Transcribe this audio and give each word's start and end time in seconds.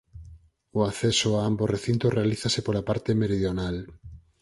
O 0.77 0.79
acceso 0.89 1.29
a 1.35 1.41
ambos 1.49 1.71
recintos 1.75 2.15
realízase 2.17 2.59
pola 2.65 2.85
parte 2.89 3.11
meridional. 3.21 3.75